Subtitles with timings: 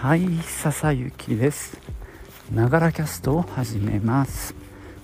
[0.00, 1.78] はい笹雪です。
[2.50, 4.54] ながらキャストを始めます。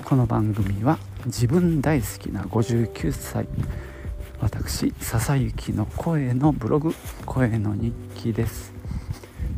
[0.06, 3.46] この番組は自分大好きな59歳
[4.40, 6.94] 私笹雪の声のブログ
[7.26, 8.72] 声の日記です。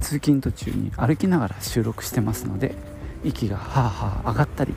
[0.00, 2.74] 通勤途中に歩きながら収録してますので
[3.22, 4.74] 息がはあはあ上がったり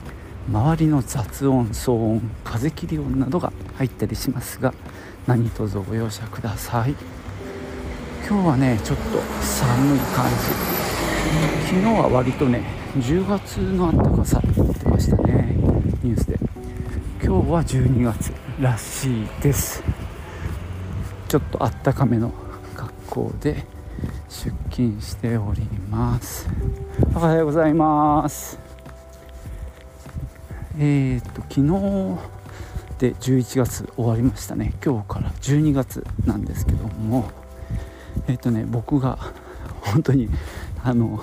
[0.48, 4.72] 周りの雑音騒音風切り音などが入ったりしますが
[5.26, 7.21] 何卒ご容赦ください。
[8.28, 10.36] 今日はねちょっと寒い感じ。
[11.66, 12.62] 昨日は割とね
[12.96, 15.54] 10月の暖かさって言ってましたね。
[16.02, 16.38] ニュースで。
[17.22, 19.82] 今日は12月らしいです。
[21.28, 22.32] ちょっとあったかめの
[22.76, 23.66] 格好で
[24.28, 26.48] 出勤しております。
[27.14, 28.58] おはようございます。
[30.78, 31.62] えー、っと昨日
[32.98, 34.74] で11月終わりましたね。
[34.84, 37.41] 今日から12月なんですけども。
[38.28, 39.18] えー、とね僕が
[39.80, 40.28] 本当に
[40.84, 41.22] あの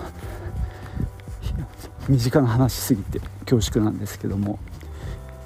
[2.07, 4.59] 身近な話しすぎて恐縮なんですけども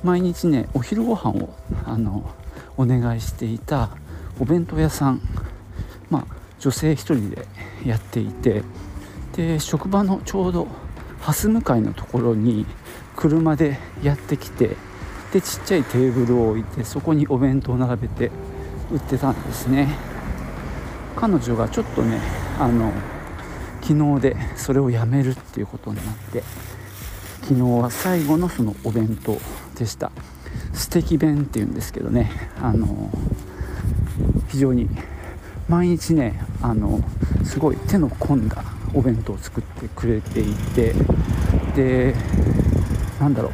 [0.04, 1.54] 毎日ねお昼ご飯を
[1.86, 2.30] あの
[2.78, 3.90] お願いしていた
[4.40, 5.22] お弁当屋さん
[6.10, 7.46] まあ女性1人で
[7.86, 8.64] やっていて
[9.36, 10.68] で職場のちょうど
[11.20, 12.66] 蓮向かいのところに
[13.16, 14.76] 車でやってきて
[15.32, 18.32] でちっちゃいテーブルを置いてそこにお弁当を並べて
[18.92, 20.13] 売ってたんですね。
[21.24, 22.20] 彼女がちょっとね
[22.60, 22.92] あの
[23.82, 26.44] 昨日でそれをやめるっていうことになって
[27.44, 29.38] 昨日は最後のそのお弁当
[29.80, 30.12] でした。
[30.74, 32.30] 素敵弁っていうんですけどね
[32.62, 33.10] あの
[34.50, 34.90] 非常に
[35.70, 37.00] 毎日ねあの
[37.46, 38.62] すごい手の込んだ
[38.94, 40.94] お弁当を作ってくれていて
[41.74, 42.16] で
[43.22, 43.52] なんだろう。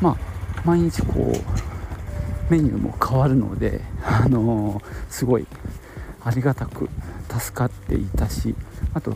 [0.00, 0.16] まあ
[0.64, 5.46] 毎日こうメニューも変わるのであのすごい
[6.24, 6.88] ありがたく
[7.28, 8.54] 助かっていたし
[8.94, 9.14] あと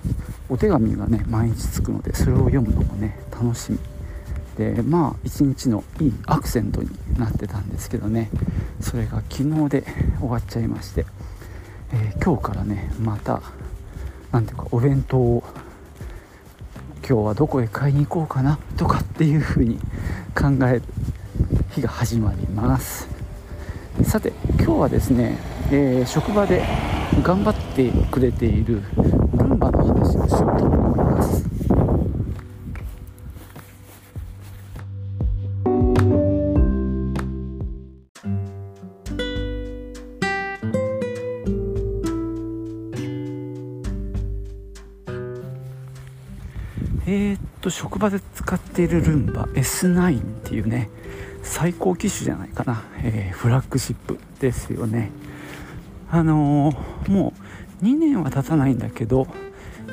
[0.49, 3.79] お手紙がね毎日つくのでそれを読むのもね楽しみ。
[4.57, 8.29] でまあ一日のいいアクセントになってたんですけどね
[8.81, 9.85] それが昨日で
[10.21, 11.07] 終わっちゃいまして、
[11.93, 13.41] えー、今日からねまた
[14.31, 15.43] 何ていうかお弁当を
[16.99, 19.79] 今日はどこへ買いに行こうかなとかっていう風に
[20.35, 20.83] 考える
[21.71, 23.09] 日が始まります。
[24.05, 25.39] さて今日はですね、
[25.71, 26.63] えー、職場で
[27.21, 28.83] 頑張ってくれている
[29.35, 31.45] ルンバの話をしようと思います。
[47.07, 50.89] えー、っと職場で使っているルンバ S9 っていうね
[51.43, 55.11] 最高機種じゃないかな、えー、フラッグシップですよね。
[56.13, 57.33] あのー、も
[57.81, 59.27] う2年は経たないんだけど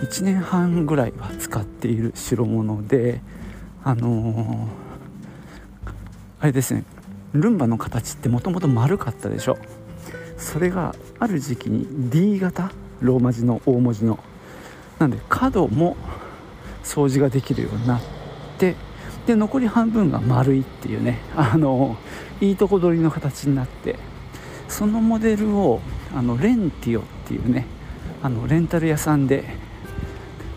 [0.03, 3.21] 1年半ぐらいは使っている代物で
[3.85, 5.91] あのー、
[6.41, 6.83] あれですね
[7.31, 9.57] ルンバの形ってもともと丸かったでしょ。
[10.37, 14.19] それがある時期に D 型ローマ字の大文字の
[14.97, 15.95] なんで角も
[16.83, 18.01] 掃除ができるようになっ
[18.57, 18.75] て
[19.25, 21.97] で残り半分が丸いっていうねあの
[22.41, 23.97] いいとこ取りの形になって
[24.69, 25.81] そのモデルを
[26.15, 27.65] あのレンティオっていうね
[28.23, 29.43] あのレンタル屋さんで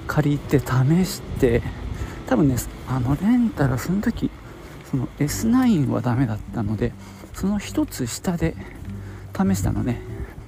[0.06, 1.62] 借りて試して
[2.26, 2.56] 多分ね
[2.88, 4.30] あのレンタルその時
[4.90, 6.92] その S9 はダメだったので
[7.32, 8.54] その1つ下で
[9.34, 10.00] 試したのね。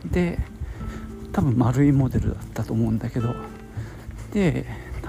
[0.04, 0.38] で
[1.32, 3.34] 多分丸いモデルだったと思うんだけど
[4.32, 4.66] で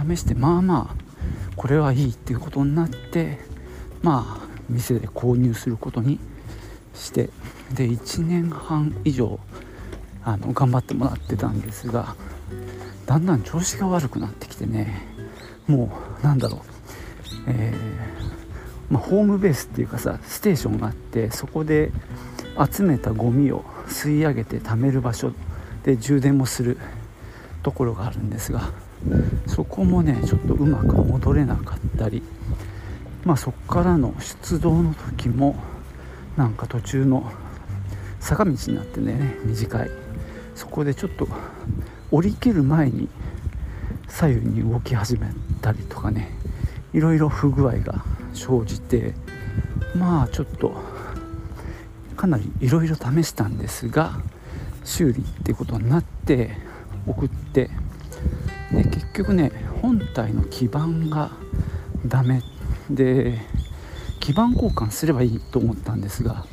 [0.10, 1.06] 試してまあまあ
[1.56, 3.38] これはいいっていうことになって
[4.02, 6.20] まあ店で購入することに
[6.96, 7.30] して
[7.74, 9.40] で1年半以上
[10.24, 12.16] あの頑張ってもらってたんですが
[13.06, 15.02] だんだん調子が悪くなってきてね
[15.68, 15.92] も
[16.22, 16.62] うなんだろう、
[17.48, 21.92] えー、まあ、ホームベースっていうかさステーションがあってそこで
[22.72, 25.32] 集めたゴミを吸い上げて貯める場所
[25.84, 26.78] で充電もする
[27.62, 28.72] ところがあるんですが
[29.48, 32.24] そこもねちょっとうまく戻れなかったり
[33.24, 35.56] まあそこからの出動の時も
[36.38, 37.32] なんか途中の
[38.20, 40.06] 坂道になってね短い。
[40.56, 41.28] そこでちょっと
[42.12, 43.10] 降りきる前に
[44.08, 45.28] 左右に動き始め
[45.62, 46.32] たりとかね
[46.94, 49.14] いろいろ不具合が生じて
[49.94, 50.76] まあちょっと
[52.16, 54.14] かなりいろいろ試したんですが
[54.86, 56.58] 修理っていうことになって
[57.06, 57.70] 送って
[58.72, 59.52] で結局ね
[59.82, 61.32] 本体の基板が
[62.06, 62.42] ダメ
[62.90, 63.40] で
[64.26, 66.48] 基板交換すればいいと思ったんですが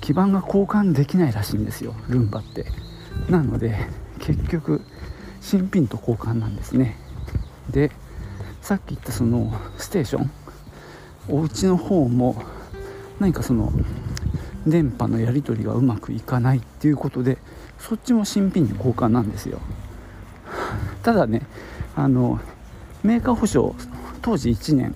[0.00, 2.64] 基板が交換できないらしいんですよルンバって。
[3.28, 3.76] なので
[4.18, 4.80] 結局
[5.42, 6.96] 新品と交換なんですね。
[7.68, 7.92] で
[8.62, 10.30] さっき言ったそのステーション
[11.28, 12.42] お家の方も
[13.20, 13.72] 何かその
[14.66, 17.36] 電波のやり取りがうまくいかないっていうことで
[17.78, 19.60] そっちも新品に交換なんですよ。
[21.02, 21.42] ただね
[21.94, 22.40] あの
[23.02, 23.74] メーカー保証
[24.22, 24.94] 当時1年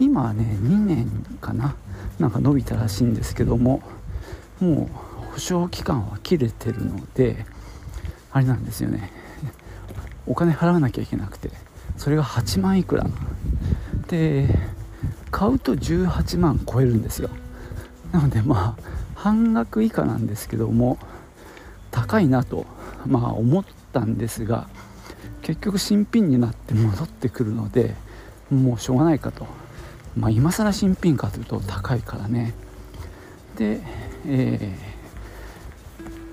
[0.00, 1.08] 今はね2年
[1.40, 1.76] かな。
[2.18, 3.82] なんか伸びたらしいんですけども
[4.60, 7.46] もう保証期間は切れてるので
[8.30, 9.10] あれなんですよね。
[10.26, 11.50] お金払わなきゃいけなくて
[11.96, 13.06] それが8万いくら。
[14.08, 14.48] で
[15.30, 17.30] 買うと18万超えるんですよ。
[18.12, 18.82] なのでまあ
[19.14, 20.98] 半額以下なんですけども
[21.90, 22.66] 高いなと
[23.06, 24.68] まあ思ったんですが
[25.40, 27.94] 結局新品になって戻ってくるので
[28.50, 29.46] もうしょうがないかと。
[30.16, 32.54] まあ今更新品かというと高いからね。
[33.56, 33.80] で、
[34.26, 34.76] え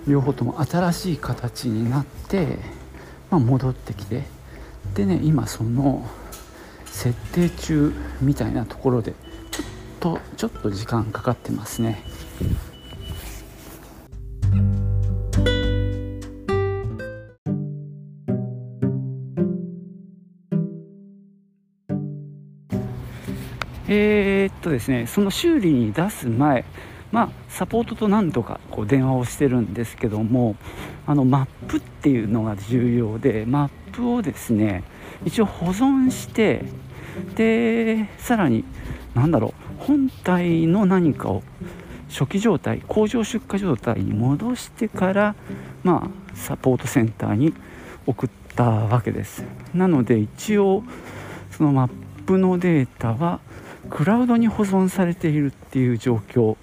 [0.05, 2.59] ー、両方とも新しい形になって、
[3.29, 4.23] まあ、戻ってきて。
[4.93, 6.05] でね今その
[6.85, 9.13] 設定中みたいなところで
[9.51, 9.65] ちょっ
[9.99, 12.01] とちょっと時間かかってますね。
[23.91, 26.63] えー、っとですねその修理に出す前
[27.11, 30.55] まあ、サポートと何度かこう電話をしてるんですけども
[31.07, 34.83] あのマップっていうのが重要でマップをですね
[35.25, 36.63] 一応保存して
[37.35, 38.63] でさらに
[39.15, 41.41] 何だろう本体の何かを
[42.09, 45.35] 初期状態工場出荷状態に戻してから
[45.83, 47.53] まあサポートセンターに
[48.05, 49.43] 送ったわけです。
[49.73, 50.83] なので一応
[51.51, 51.89] そのマッ
[52.25, 53.39] プのデータは
[53.89, 56.55] クラウドに保存されているっていう状況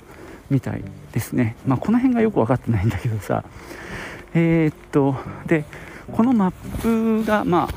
[0.51, 0.83] みたい
[1.13, 1.57] ですね。
[1.67, 3.45] まあこの辺がよく分かってないんだけどさ。
[4.35, 5.65] えー、っとで
[6.13, 7.75] このマップがまあ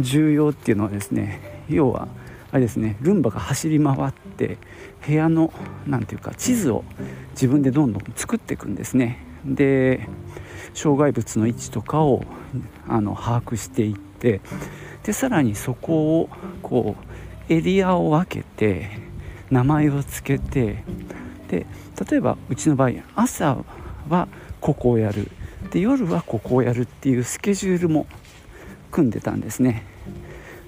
[0.00, 2.08] 重要っていうのはですね要は
[2.52, 4.58] あれですねルンバが走り回って
[5.06, 5.52] 部屋の
[5.86, 6.84] 何て言うか地図を
[7.32, 9.24] 自分でどんどん作っていくんですね。
[9.44, 10.08] で
[10.74, 12.24] 障害物の位置とかを
[12.88, 14.40] あの把握していって
[15.02, 16.28] でさらにそこを
[16.62, 17.11] こう
[17.52, 18.88] エリアを分けて
[19.50, 20.82] 名前を付けて
[21.48, 21.66] で
[22.10, 23.58] 例えばうちの場合朝
[24.08, 24.28] は
[24.60, 25.30] ここをやる。
[25.70, 28.06] で夜はここをやるっていうスケジュールも
[28.90, 29.84] 組んでたんですね。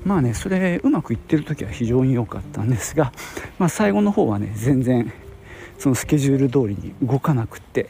[0.04, 3.12] まあねそれうまくいってる時は非常に良かったんですが、
[3.58, 5.10] まあ、最後の方はね全然
[5.78, 7.88] そのスケジュール通りに動かなくって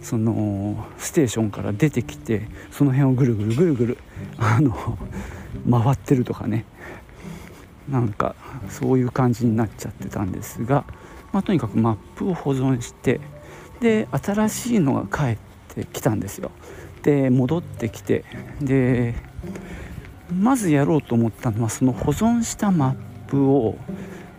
[0.00, 3.98] そのステーションから出てきてその辺をぐるぐるぐるぐる
[4.38, 4.98] あの
[5.68, 6.64] 回ってるとかね。
[7.90, 8.34] なんか
[8.68, 10.84] そういう感じになっちゃってたんですが、
[11.32, 13.20] まあ、とにかくマップを保存して
[13.80, 15.38] で新しいのが帰っ
[15.74, 16.50] てきたんですよ。
[17.02, 18.24] で戻ってきて
[18.60, 19.14] で
[20.32, 22.94] まずやろうと思ったのはその保存したマッ
[23.28, 23.76] プを、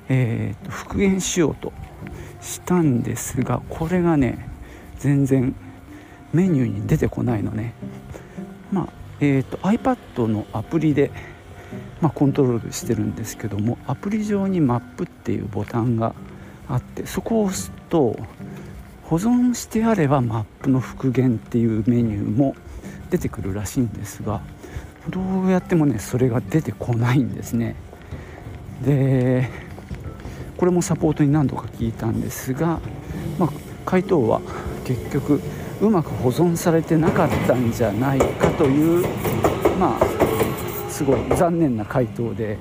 [0.09, 1.73] えー、と復元しようと
[2.39, 4.47] したんですがこれがね
[4.99, 5.55] 全然
[6.33, 7.73] メニューに出てこないのね。
[8.71, 11.11] まあえーと、iPad のアプリで、
[12.01, 16.13] まあ、コントロールしてるんですけどもアプリ上にマップっていうボタンが
[16.67, 18.17] あってそこを押すと
[19.03, 22.55] 保存してあればマップの復元っていうメニューも
[23.09, 24.41] 出てくるらしいんですが
[25.09, 27.75] どうやってもねそれが出てこないんですね。
[28.83, 29.49] で
[30.57, 32.79] これもサポートに何度か聞いたんですが、
[33.39, 33.49] まあ、
[33.85, 34.41] 回答は
[34.85, 35.41] 結局
[35.81, 39.05] うまく保存されてなかったんじゃないかという
[41.01, 42.59] すごい残念な回答で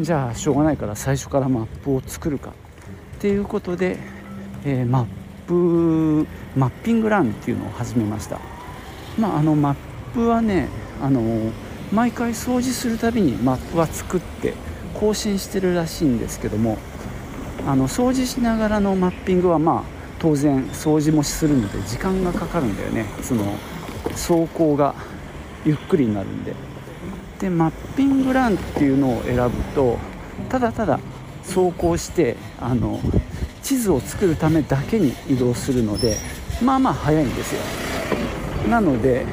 [0.00, 3.98] じゃあしょうがないから最初からマップを作るかっていうことで、
[4.64, 5.06] えー、マッ
[5.46, 6.26] プ
[6.58, 8.40] マッピングランっていうのを始めました。
[9.18, 9.74] まああのマッ
[10.14, 10.68] プはね
[11.02, 11.52] あの
[11.92, 14.54] 毎回掃除するたびにマップは作って
[14.94, 16.78] 更新してるらしいんですけども
[17.66, 19.82] あの掃除しながらのマッピングはまあ
[20.18, 23.04] 当然掃除もするので時間がかかるんだよね。
[23.20, 23.44] その
[24.12, 24.94] 走行が
[25.66, 26.73] ゆっくりになるんで。
[27.40, 29.98] でマッピングランっていうのを選ぶと
[30.48, 31.00] ただただ
[31.42, 33.00] 走行してあの
[33.62, 36.16] 地図を作るためだけに移動するので
[36.62, 37.60] まあまあ早いんですよ。
[38.68, 39.26] なので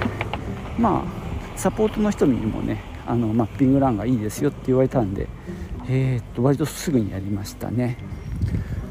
[0.77, 5.27] まあサポートの人にもねあのマッピングランがいいですよって言われたんで、
[5.87, 7.97] えー、っと割とすぐにやりましたね。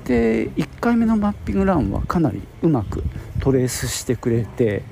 [0.05, 3.05] で1回目のマッピングランはかなりうまく
[3.41, 4.83] トレースしてくれて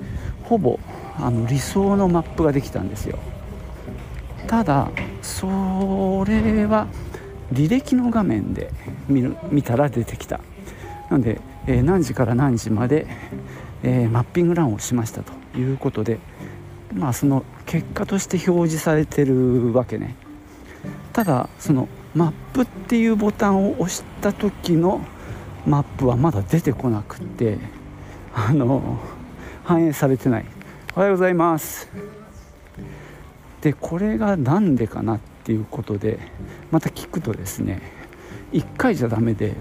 [0.45, 0.79] ほぼ
[1.19, 3.19] あの理想のマップができたんですよ。
[4.49, 4.91] ただ
[5.23, 5.47] そ
[6.27, 6.89] れは
[7.53, 8.73] 履歴の画面で
[9.07, 10.41] 見る見たら出てきた。
[11.11, 13.07] なので、えー、何時から何時まで、
[13.83, 16.19] えー、マッピングランをしましたということで
[16.95, 20.17] まあその結果として表示されてるわけね。
[21.13, 25.01] ただそのマップっていうボタンを押した時の
[25.67, 27.59] マップはまだ出てこなくって
[28.35, 28.99] あの
[29.65, 30.47] 反映されてない。
[30.97, 32.18] おはようございます。
[33.61, 36.19] でこれが何でかなっていうことで
[36.71, 37.81] また聞くとですね
[38.53, 39.55] 1回じゃダメで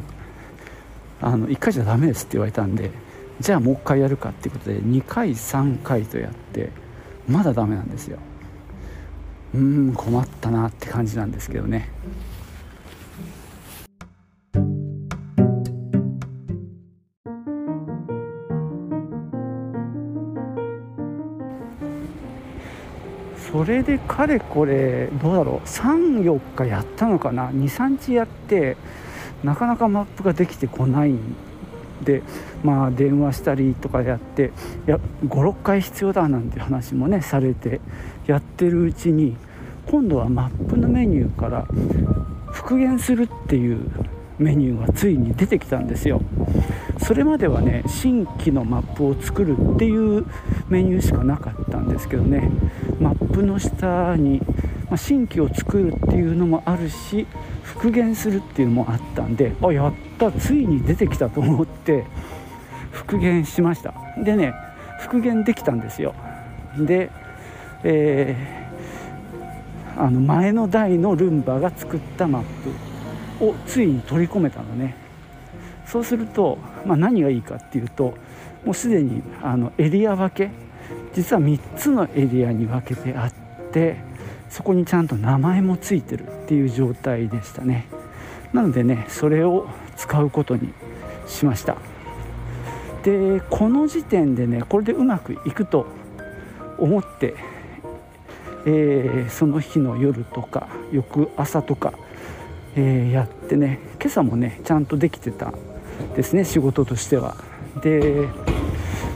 [1.21, 2.91] あの1回じゃダメですって言われたんで
[3.39, 6.69] じゃあもう1回やるかっていうことで2回3回とやって
[7.27, 8.19] まだダメなんですよ。
[9.53, 11.89] うーん困ったなって感じなんですけどね。
[23.67, 28.77] れでかれこれどうだろう？34日やったのかな？23日やって
[29.43, 31.19] なかなかマップができてこないん
[32.03, 32.23] で
[32.63, 34.51] まあ電話したりとかやって
[34.85, 37.81] や56回必要だなんて話もねされて
[38.25, 39.35] やってるうちに
[39.85, 41.65] 今度はマップのメニューから
[42.51, 43.89] 復元するっていう
[44.37, 46.21] メニューがついに出てきたんですよ。
[46.99, 50.25] それまではね新規のマップを作るっていう
[50.67, 52.49] メニューしかなかったんですけどね。
[53.37, 54.39] マップの下に、
[54.85, 57.27] まあ、新規を作るっていうのもあるし
[57.61, 62.05] 復元するっていうのもあったんであやったついに出てきたと思って
[62.91, 63.93] 復元しました。
[64.23, 64.53] でね
[64.99, 66.15] 復元できたんですよ。
[66.79, 67.11] で、
[67.83, 72.43] えー、あの前の代のルンバが作ったマッ
[73.39, 74.95] プをついに取り込めたのね。
[75.85, 78.15] そうすると、まあ、何がいいかっていうと
[78.65, 80.51] もうすでにあのエリア分け
[81.17, 83.97] 実は3つのエリアに分けてあって
[84.51, 87.87] そこにちゃんと名前もついてるっていう状態でしたね。
[88.53, 90.71] なのでねそれを使うことに
[91.25, 91.77] しました。
[93.01, 95.87] でこの時点でねこれでうまくいくと
[96.77, 97.33] 思って、
[98.67, 101.93] えー、その日の夜とか翌朝とか、
[102.75, 105.51] えー、やってね今朝もねちゃんとできてた
[106.15, 107.35] ですね仕事としては。
[107.81, 108.27] で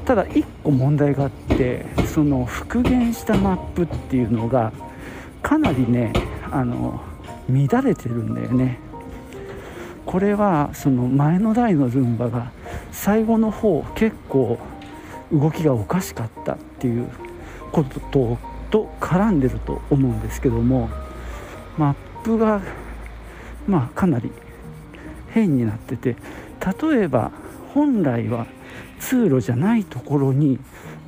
[0.05, 4.71] ただ1個問題があってその復元したマップっていうのが
[5.41, 6.13] かなりね
[6.51, 7.01] あの
[7.49, 8.79] 乱れてるんだよね。
[10.05, 12.51] これはその前の代のルンバが
[12.91, 14.59] 最後の方結構
[15.31, 17.07] 動きがおかしかったっていう
[17.71, 18.37] ことと
[18.71, 20.89] と絡んでると思うんですけども
[21.77, 22.61] マップが
[23.67, 24.31] まあかなり
[25.29, 26.15] 変になってて
[26.81, 27.31] 例えば
[27.73, 28.47] 本来は
[28.99, 30.59] 通路じゃないところに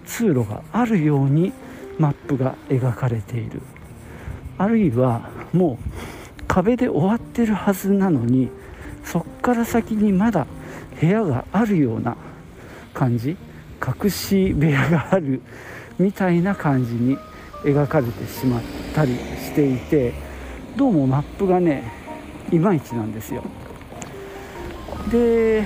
[0.06, 1.54] 通路があるように
[2.00, 3.62] マップが描かれている。
[4.58, 8.50] あるいはもう壁で終わってるはずなのに
[9.04, 10.46] そっから先にまだ
[11.00, 12.16] 部屋があるような
[12.94, 13.36] 感じ
[14.04, 15.42] 隠し部屋がある
[15.98, 17.18] みたいな感じに
[17.64, 18.62] 描かれてしまっ
[18.94, 20.14] たりしていて
[20.76, 21.92] どうもマップがね
[22.52, 23.44] いまいちなんですよ。
[25.12, 25.66] で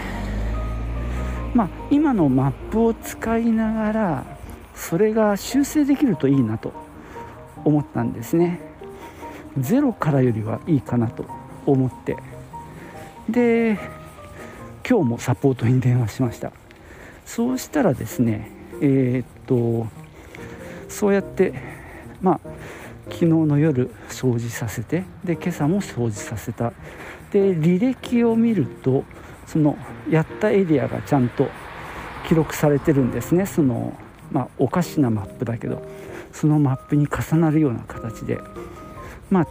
[1.53, 4.25] まあ今のマップを使いながら
[4.75, 6.71] それが修正できるといいなと
[7.65, 8.61] 思ったんですね。
[9.59, 11.25] ゼロからよりはいいかなと
[11.65, 12.15] 思って。
[13.29, 13.77] で
[14.87, 16.51] 今日もサポートに電話しました。
[17.25, 18.51] そうしたらですね
[18.81, 19.87] えー、っと
[20.87, 21.53] そうやって
[22.21, 22.39] まあ
[23.05, 26.71] 昨日の夜掃除させてで今朝も掃除させた。
[27.31, 29.03] で履歴を見ると
[29.47, 29.77] その
[30.09, 31.49] やったエリアがちゃんと
[32.27, 33.45] 記録されてるんですね。
[33.45, 33.97] その
[34.31, 35.81] まあおかしなマップだけど
[36.31, 38.39] そのマップに重なるような形で。
[39.29, 39.47] まあ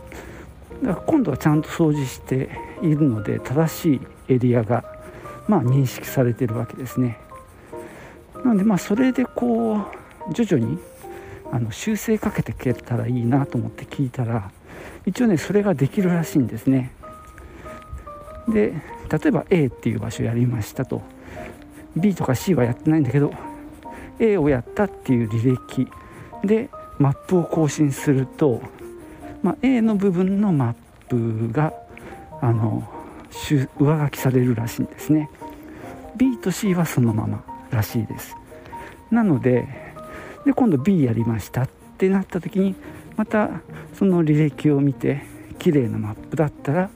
[1.07, 2.51] 今度はちゃんと掃除して
[2.83, 4.85] いるので正しいエリアが
[5.49, 7.19] まあ認識されてるわけですね。
[8.45, 9.77] なのでまあそれでこ
[10.31, 10.79] う徐々に
[11.51, 14.51] あの修正かけていけたらいいなと思って聞いたら
[15.07, 16.91] 一応ねそれができるらしいんですね。
[18.49, 18.75] で
[19.11, 21.03] 例えば A っていう場所やりましたと。
[21.97, 23.33] B とか C はやってないんだけど
[24.19, 25.89] A をやったっていう履歴。
[26.45, 28.63] でマップを更新すると
[29.47, 30.75] まあ、A の部分のマッ
[31.09, 31.73] プが
[32.41, 32.83] あの
[33.49, 35.31] 上書きされるらしいんですね。
[36.17, 38.35] B と C はそのままらしいです。
[39.09, 39.69] なので
[40.45, 42.75] で今度 B やりましたってなった時に
[43.17, 43.51] また
[43.95, 45.23] その履歴を見て
[45.61, 46.91] 綺麗なマップだったら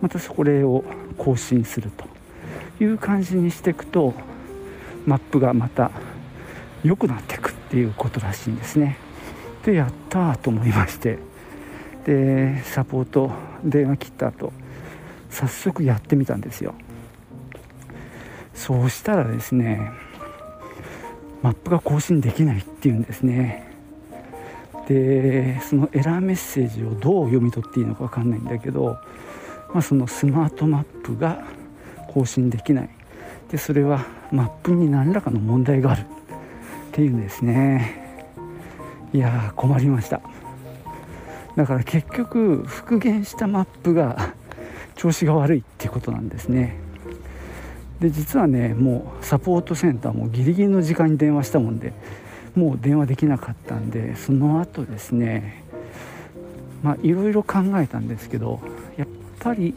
[0.00, 0.84] またそれを
[1.18, 2.04] 更新すると
[2.82, 4.14] いう感じにしていくと
[5.06, 5.90] マップがまた
[6.82, 8.96] 良くなっていくっていうことらしいんですね。
[9.64, 11.18] でやったと思いまして。
[12.06, 13.30] でサポート
[13.62, 14.52] 電話切った後
[15.28, 16.74] 早速やってみたんですよ。
[18.54, 19.92] そうしたらですね
[21.42, 23.68] マップが更新できないっていうんですね。
[24.88, 28.96] でそのエラーメッセージをどう読み取っていいのか分かんないんだけど、
[29.72, 31.44] まあ、そのスマートマップが
[32.08, 32.90] 更新できない。
[33.50, 36.04] でそれはマップに何らかの問題があるっ
[36.92, 38.28] ていうんですね。
[39.12, 40.20] いや困りました。
[41.56, 44.34] だから結局復元したマップが
[44.94, 46.76] 調子が悪いっていうことなんですね。
[48.00, 51.92] で実はねもうサポートセンターもギリギリの時間に電話したもんで
[52.54, 55.62] もう電話できなかったんでその後ですね
[56.82, 58.60] まあいろいろ考えたんですけど
[59.40, 59.74] ぱり、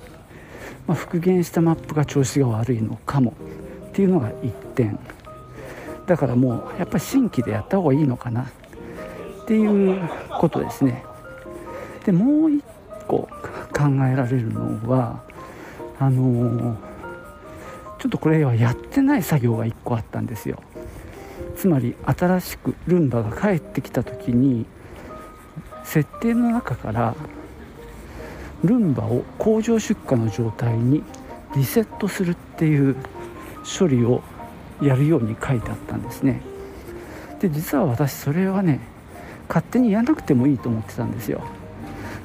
[0.86, 3.34] まあ、復元したマップが調子が悪いのかも
[3.88, 5.00] っていうのが1点。
[6.06, 10.02] だからもうやっぱり新規でやった方がいいのかなっていう
[10.40, 11.04] ことですね。
[12.06, 12.62] でもう1
[13.08, 13.30] 個
[13.72, 15.24] 考えられるのは
[16.00, 16.76] あのー、
[18.00, 20.62] ちょっとこれはやってない作業が1個あったんですよ。
[21.56, 24.66] つまり新しくルンバが帰ってきた時に
[25.86, 27.16] 設定の中から
[28.64, 31.04] ルンバを工場出荷の状態に
[31.56, 32.96] リセットするっていう
[33.78, 34.24] 処理を
[34.82, 36.42] やるように書いてあったんですね。
[37.40, 38.80] で実は私それはね
[39.48, 41.42] 勝手にやらなくてもいいと思ってたんですよ。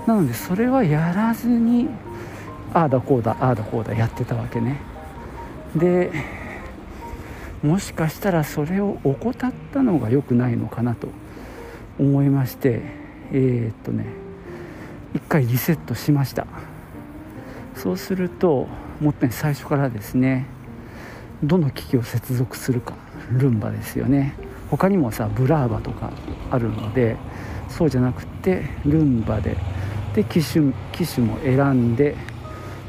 [0.07, 1.89] なのでそれはやらずに
[2.73, 4.81] ああだこうだああだこうだやってたわけね。
[5.77, 6.11] で
[7.63, 11.09] もしかしたらそれを怠ったのが良くないのかなと
[11.99, 12.83] 思いまして
[13.33, 14.07] えー、っとね
[15.15, 16.47] 一回リセットしました。
[17.75, 18.67] そうすると
[19.01, 20.47] もっぺん最初からですね
[21.45, 22.95] どの機器を接続するか
[23.31, 24.35] ルンバですよね。
[24.71, 26.13] 他にもさブラーバとか
[26.51, 27.17] あるので
[27.69, 29.57] そうじゃなくてルンバで
[30.15, 32.17] で機種機種も選んで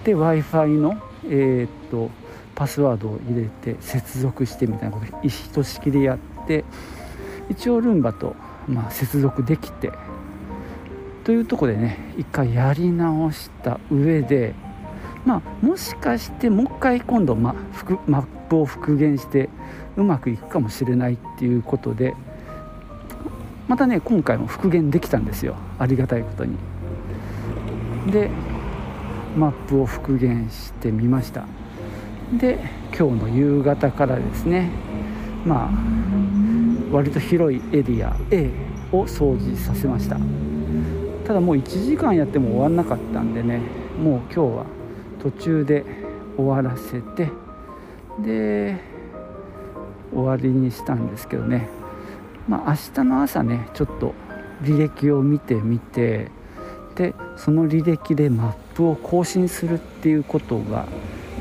[0.04, 2.10] で w i f i のえー、っと
[2.56, 6.66] パスワードを入れて接続してみたいなことひとしきりやって
[7.50, 8.36] 一応ルンバと、
[8.68, 9.92] まあ、接続できて
[11.30, 14.56] というとこでね一回やり直した上で
[15.26, 17.54] まあもしかしてもう一回今度、ま、
[18.08, 19.48] マップを復元して
[19.96, 22.16] うまくいくかもしれないっていうことで
[23.68, 25.56] またね今回も復元できたんですよ。
[25.78, 26.58] ありがたいことに。
[28.12, 28.32] で
[29.38, 31.46] マップを復元してみました。
[32.40, 32.58] で
[32.98, 34.72] 今日の夕方からですね
[35.46, 35.72] まあ
[36.92, 38.50] 割と広いエリア A
[38.92, 40.18] を掃除させました。
[41.30, 43.62] ただもう1時間やっても終わんなかったんでね
[44.02, 44.66] もう今日は
[45.22, 45.86] 途中で
[46.36, 47.30] 終わらせて
[48.20, 48.82] で
[50.12, 51.70] 終わりにしたんですけどね。
[52.48, 54.16] まあ明日の朝ねちょっと
[54.64, 56.32] 履歴を見てみて
[56.96, 60.88] でその履歴でマップを更新するっていうことが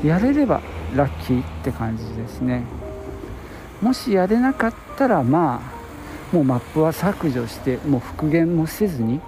[0.05, 0.61] やれれば
[0.95, 2.63] ラッキーって感じですね。
[3.81, 5.63] もしやれなかったらま
[6.31, 9.19] あもうマップは削除してもう復元もせずに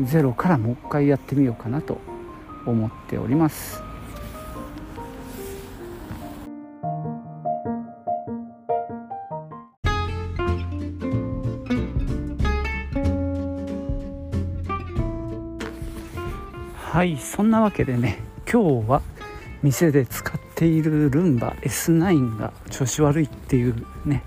[0.00, 1.98] ゼロからもう一回やってみようかなと
[2.66, 3.82] 思っております。
[16.96, 18.18] はいそんなわけでね
[18.50, 19.02] 今日は
[19.62, 24.22] 店で使っているルンバ S9 が調子悪いっていうね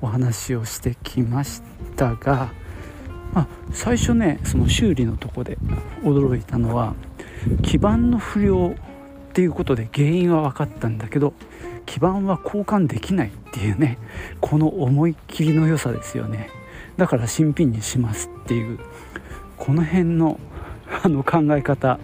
[0.00, 1.62] お話をしてきまし
[1.96, 2.52] たが、
[3.32, 5.58] まあ、最初ねその修理のとこで
[6.02, 6.94] 驚いたのは
[7.62, 11.32] 基板の不良っていうことで原因は分かったんだけど
[11.86, 13.98] 基板は交換できないっていうね
[14.40, 16.50] この思いっきりの良さですよね。
[16.96, 18.78] だから新品にしますっていう
[19.56, 20.38] この辺の
[21.02, 21.98] あの考え方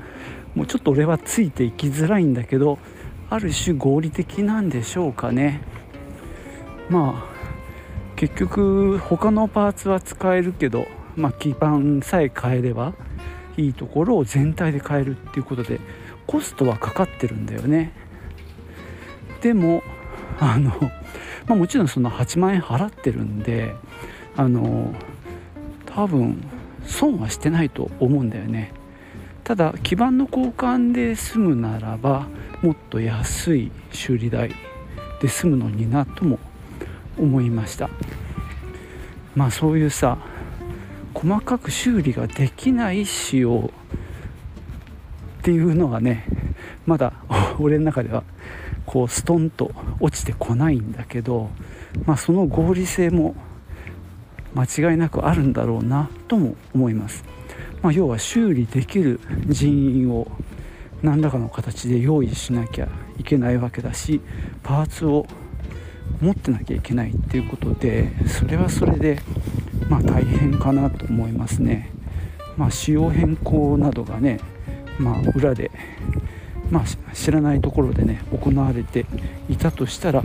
[0.55, 2.79] もうちょっと俺はついていきづらいんだけど
[3.29, 5.61] ある種合理的なんでしょうかね。
[6.89, 7.39] まあ
[8.17, 10.89] 結局他のパーツは使えるけど、
[11.19, 12.95] まあ、基板さえ変えれば
[13.57, 15.81] いいところを全体で変えるっていうことで
[16.27, 17.93] コストはかかってるんだよね。
[19.43, 19.83] でも
[20.39, 20.71] あの、
[21.47, 23.75] まあ、もちろんその8万円払ってるんで
[24.37, 24.95] あの
[25.87, 26.41] 多分
[26.87, 28.73] 損はしてないと思うんだよね。
[29.43, 32.29] ただ基板の交換で済むならば
[32.63, 34.51] もっと安い修理代
[35.21, 36.39] で済むのになとも
[37.19, 37.91] 思いました。
[39.35, 40.19] まあそういうさ
[41.21, 43.73] 細かく修理ができない仕様
[45.41, 46.25] っていうのがね
[46.87, 47.13] まだ
[47.59, 48.23] 俺の中では
[48.87, 51.51] こうストンと落ちてこないんだけど、
[52.07, 53.35] まあ、その合理性も
[54.55, 57.25] 間違いなくあるんだろうなとも思います。
[57.83, 60.31] まあ、要は修理できる人員を
[61.03, 64.21] 何らかの形で用意しなきゃいけないわけだし
[64.63, 65.27] パーツを
[66.21, 69.21] 持ってなきゃいけないっていうことでそれはそれで
[69.89, 71.91] まあ大変かなと思いますね。
[72.59, 74.41] まあ、仕様変更などがね、
[74.99, 75.71] まあ、裏で、
[76.71, 79.07] まあ、知らないところでね行われて
[79.49, 80.25] いたとしたら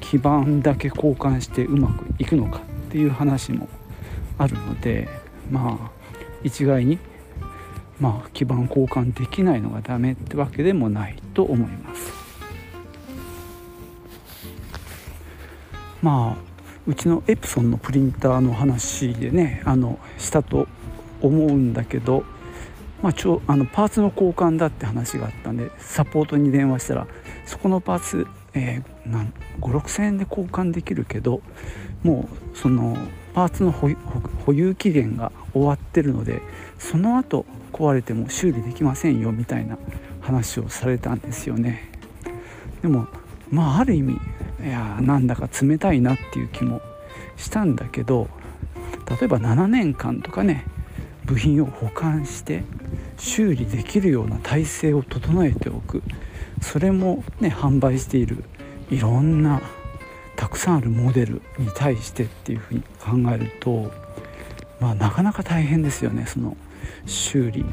[0.00, 3.68] 基板だけ交換してうまくいくのかっていう話も
[4.38, 5.06] あるので
[5.50, 5.90] まあ
[6.42, 6.98] 一概に
[8.00, 12.12] まあ基板交換できないのがダメってわけでもないと思います
[16.02, 16.55] まあ
[16.86, 20.68] うちのエプソンのプリンターの話でねあのしたと
[21.20, 22.24] 思うんだけど、
[23.02, 27.06] まあ、ちょあのパーツの交換だって話があったんでサポートに電話したら
[27.44, 31.42] そこのパーツ、えー、56000円で交換できるけど
[32.02, 32.96] もうその
[33.34, 36.40] パーツの保有期限が終わってるので
[36.78, 39.76] その後壊れても修理できませんよみたいな
[40.20, 41.90] 話をされたんですよね。
[42.80, 43.06] でも
[43.50, 44.18] まあある意味
[44.66, 46.82] いやなんだか冷たいなっていう気も
[47.36, 48.28] したんだけど
[49.08, 50.66] 例えば7年間とかね
[51.24, 52.64] 部品を保管して
[53.16, 56.02] 修理できるような体制を整えておく。
[56.62, 58.44] それもね販売している
[58.90, 59.60] いろんな
[60.36, 63.92] たくさんあるモデルに対してっていうふうに考えると
[64.80, 66.24] まあなかなか大変ですよね。
[66.26, 66.56] その
[67.04, 67.64] 修理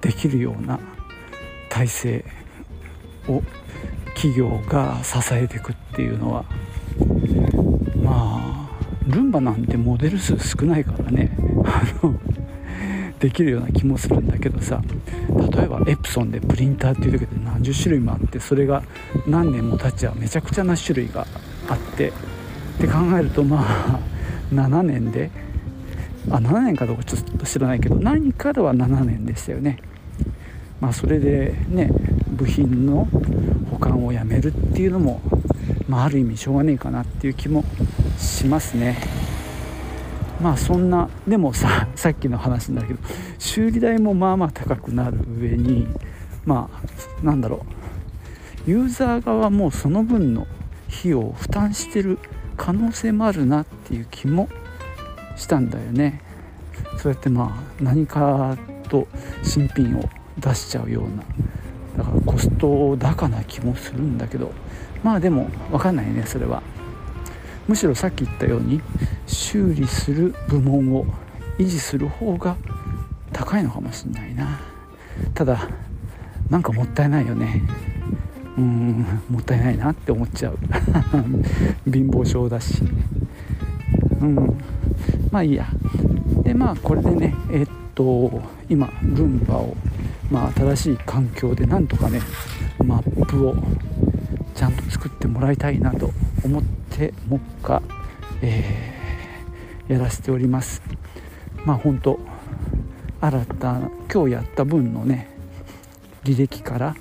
[0.00, 0.78] できるような
[1.70, 2.24] 体制
[3.28, 3.42] を
[4.16, 6.44] 企業が支えていくっていうのは
[8.02, 8.68] まあ
[9.06, 11.36] ルンバなんてモデル数少ないからね。
[11.64, 12.18] あ の
[13.20, 14.82] できるような気もするんだけどさ。
[15.56, 18.82] 例えばエプソンでプリンターっていうだけで何十種類もあってそれが
[19.26, 21.26] 何年も経っちゃめちゃくちゃな種類が
[21.68, 22.12] あって。
[22.76, 24.00] って考えるとまあ
[24.52, 25.30] 7年で
[26.30, 29.78] あ7年かどうかちょっと知らないけど何かでは7年でしたよね。
[30.80, 31.90] まあそれでね
[32.28, 33.08] 部品の
[33.96, 35.20] 保管をやめるっていうのも
[35.88, 37.64] まあある意味しょうがねえかなっていう気も
[38.18, 38.98] しますね。
[40.40, 42.98] まあそんなでもさ さっきの話だけど
[43.38, 45.88] 修理代もまあまあ高くなる上に
[46.44, 46.68] ま
[47.22, 47.64] あなんだろ
[48.66, 50.46] うユーザー側もその分の
[50.88, 52.18] 費用を負担してる
[52.56, 54.48] 可能性もあるなっていう気も
[55.36, 56.20] したんだよね。
[56.98, 58.56] そうやってまあ何か
[58.88, 59.06] と
[59.42, 61.22] 新品を出しちゃうような
[62.06, 64.52] かコスト高な気もするんだけど
[65.02, 66.62] まあでも分かんないねそれは。
[67.68, 68.80] むしろさっき言ったように
[69.26, 71.04] 修理する部門を
[71.58, 72.56] 維持する方が
[73.32, 74.60] 高いのかもしれないな。
[75.34, 75.68] ただ
[76.48, 77.62] なんかもったいないよね。
[78.56, 80.58] うんもったいないなって思っちゃう。
[81.90, 82.84] 貧乏症だし。
[84.20, 84.36] うん。
[85.32, 85.66] まあいいや。
[86.42, 89.76] でまあこれでねえっと今ルンバを
[90.30, 92.20] まあ新しい環境でなんとかね
[92.84, 93.56] マップを
[94.54, 96.10] ちゃんと作ってもらいたいなと
[96.44, 97.82] 思って目下、
[98.42, 100.82] えー、やらせております。
[101.64, 102.18] まあ本当
[103.20, 105.28] 新たな今日やった分のね
[106.24, 106.96] 履歴から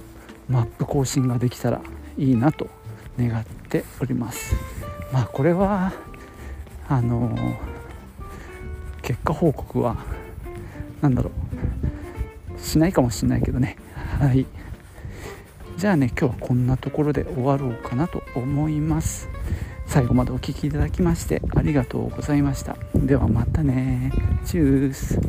[0.49, 1.81] マップ更新ができたら
[2.17, 2.67] いいなと
[3.19, 4.55] 願っております。
[5.11, 5.93] まあこれは
[6.87, 7.35] あの
[9.01, 9.97] 結果報告は
[11.01, 11.44] 何だろう
[12.65, 13.77] しないかもしれないけどね。
[14.19, 14.45] はい。
[15.77, 19.29] じゃあね今日はこんなところで終わろうかなと思います。
[19.87, 22.75] 最後までお聴きいただきましてありがとうございました。
[22.95, 24.11] ではまたね。
[24.45, 25.19] チュース。